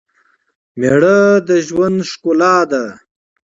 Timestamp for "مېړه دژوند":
0.79-1.97